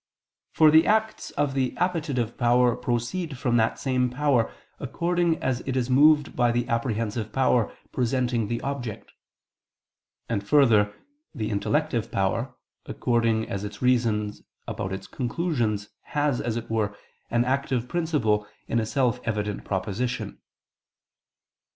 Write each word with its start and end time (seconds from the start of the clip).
For 0.51 0.71
the 0.71 0.87
acts 0.87 1.29
of 1.29 1.53
the 1.53 1.77
appetitive 1.77 2.35
power 2.35 2.75
proceed 2.75 3.37
from 3.37 3.57
that 3.57 3.77
same 3.77 4.09
power 4.09 4.51
according 4.79 5.37
as 5.43 5.61
it 5.67 5.77
is 5.77 5.91
moved 5.91 6.35
by 6.35 6.51
the 6.51 6.67
apprehensive 6.67 7.31
power 7.31 7.71
presenting 7.91 8.47
the 8.47 8.59
object: 8.61 9.11
and 10.27 10.43
further, 10.43 10.91
the 11.35 11.51
intellective 11.51 12.11
power, 12.11 12.55
according 12.87 13.47
as 13.47 13.63
it 13.63 13.79
reasons 13.79 14.41
about 14.67 15.11
conclusions, 15.11 15.89
has, 16.17 16.41
as 16.41 16.57
it 16.57 16.67
were, 16.67 16.97
an 17.29 17.45
active 17.45 17.87
principle 17.87 18.47
in 18.67 18.79
a 18.79 18.87
self 18.87 19.19
evident 19.23 19.65
proposition. 19.65 20.39